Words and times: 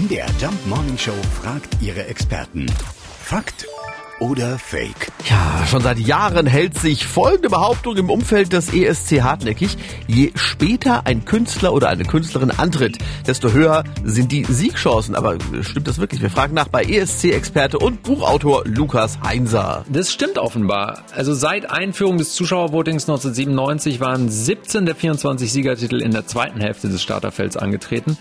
MDR 0.00 0.28
Jump 0.40 0.66
Morning 0.66 0.96
Show 0.96 1.12
fragt 1.42 1.76
ihre 1.82 2.06
Experten. 2.06 2.64
Fakt 3.22 3.66
oder 4.18 4.58
Fake? 4.58 5.12
Ja, 5.28 5.66
schon 5.66 5.82
seit 5.82 5.98
Jahren 5.98 6.46
hält 6.46 6.78
sich 6.78 7.06
folgende 7.06 7.50
Behauptung 7.50 7.98
im 7.98 8.08
Umfeld 8.08 8.54
des 8.54 8.72
ESC 8.72 9.20
hartnäckig. 9.20 9.76
Je 10.06 10.32
später 10.36 11.06
ein 11.06 11.26
Künstler 11.26 11.74
oder 11.74 11.90
eine 11.90 12.04
Künstlerin 12.04 12.50
antritt, 12.50 12.96
desto 13.26 13.52
höher 13.52 13.84
sind 14.02 14.32
die 14.32 14.44
Siegchancen. 14.44 15.14
Aber 15.14 15.36
stimmt 15.60 15.86
das 15.86 15.98
wirklich? 15.98 16.22
Wir 16.22 16.30
fragen 16.30 16.54
nach 16.54 16.68
bei 16.68 16.82
ESC-Experte 16.82 17.78
und 17.78 18.02
Buchautor 18.02 18.62
Lukas 18.64 19.18
Heinser. 19.22 19.84
Das 19.92 20.10
stimmt 20.10 20.38
offenbar. 20.38 21.04
Also 21.14 21.34
seit 21.34 21.70
Einführung 21.70 22.16
des 22.16 22.32
Zuschauervotings 22.32 23.02
1997 23.02 24.00
waren 24.00 24.30
17 24.30 24.86
der 24.86 24.94
24 24.94 25.52
Siegertitel 25.52 26.00
in 26.00 26.12
der 26.12 26.26
zweiten 26.26 26.58
Hälfte 26.58 26.88
des 26.88 27.02
Starterfelds 27.02 27.58
angetreten. 27.58 28.16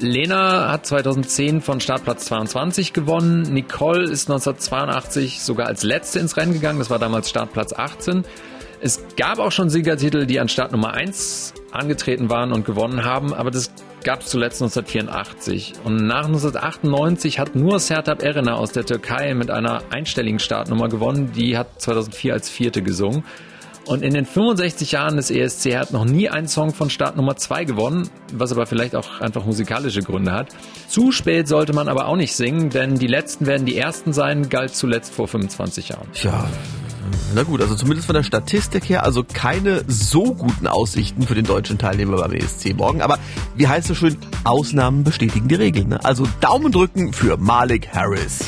Lena 0.00 0.70
hat 0.70 0.86
2010 0.86 1.60
von 1.60 1.80
Startplatz 1.80 2.26
22 2.26 2.92
gewonnen. 2.92 3.42
Nicole 3.52 4.04
ist 4.04 4.30
1982 4.30 5.42
sogar 5.42 5.66
als 5.66 5.82
letzte 5.82 6.20
ins 6.20 6.36
Rennen 6.36 6.52
gegangen. 6.52 6.78
Das 6.78 6.88
war 6.88 7.00
damals 7.00 7.28
Startplatz 7.28 7.72
18. 7.72 8.24
Es 8.80 9.04
gab 9.16 9.40
auch 9.40 9.50
schon 9.50 9.70
Siegertitel, 9.70 10.24
die 10.24 10.38
an 10.38 10.48
Start 10.48 10.70
Nummer 10.70 10.94
1 10.94 11.52
angetreten 11.72 12.30
waren 12.30 12.52
und 12.52 12.64
gewonnen 12.64 13.04
haben, 13.04 13.34
aber 13.34 13.50
das 13.50 13.72
gab 14.04 14.20
es 14.20 14.28
zuletzt 14.28 14.62
1984. 14.62 15.72
Und 15.82 15.96
nach 15.96 16.26
1998 16.26 17.40
hat 17.40 17.56
nur 17.56 17.80
Sertab 17.80 18.22
Erener 18.22 18.56
aus 18.56 18.70
der 18.70 18.86
Türkei 18.86 19.34
mit 19.34 19.50
einer 19.50 19.82
einstelligen 19.90 20.38
Startnummer 20.38 20.88
gewonnen. 20.88 21.32
Die 21.32 21.58
hat 21.58 21.80
2004 21.80 22.34
als 22.34 22.48
vierte 22.48 22.82
gesungen. 22.82 23.24
Und 23.88 24.02
in 24.02 24.12
den 24.12 24.26
65 24.26 24.92
Jahren 24.92 25.16
des 25.16 25.30
ESC 25.30 25.74
hat 25.74 25.92
noch 25.94 26.04
nie 26.04 26.28
ein 26.28 26.46
Song 26.46 26.74
von 26.74 26.90
Start 26.90 27.16
Nummer 27.16 27.36
2 27.36 27.64
gewonnen, 27.64 28.10
was 28.34 28.52
aber 28.52 28.66
vielleicht 28.66 28.94
auch 28.94 29.22
einfach 29.22 29.46
musikalische 29.46 30.02
Gründe 30.02 30.32
hat. 30.32 30.48
Zu 30.88 31.10
spät 31.10 31.48
sollte 31.48 31.72
man 31.72 31.88
aber 31.88 32.06
auch 32.06 32.16
nicht 32.16 32.36
singen, 32.36 32.68
denn 32.68 32.96
die 32.96 33.06
letzten 33.06 33.46
werden 33.46 33.64
die 33.64 33.78
ersten 33.78 34.12
sein, 34.12 34.50
galt 34.50 34.74
zuletzt 34.74 35.14
vor 35.14 35.26
25 35.26 35.88
Jahren. 35.88 36.06
Tja, 36.12 36.46
na 37.34 37.44
gut, 37.44 37.62
also 37.62 37.74
zumindest 37.74 38.04
von 38.04 38.14
der 38.14 38.24
Statistik 38.24 38.86
her, 38.90 39.04
also 39.04 39.24
keine 39.24 39.84
so 39.86 40.34
guten 40.34 40.66
Aussichten 40.66 41.22
für 41.22 41.34
den 41.34 41.46
deutschen 41.46 41.78
Teilnehmer 41.78 42.18
beim 42.18 42.32
ESC 42.32 42.76
morgen. 42.76 43.00
Aber 43.00 43.18
wie 43.56 43.68
heißt 43.68 43.88
es 43.88 43.96
schön, 43.96 44.18
Ausnahmen 44.44 45.02
bestätigen 45.02 45.48
die 45.48 45.54
Regeln. 45.54 45.88
Ne? 45.88 46.04
Also 46.04 46.26
Daumen 46.40 46.72
drücken 46.72 47.14
für 47.14 47.38
Malik 47.38 47.88
Harris. 47.94 48.47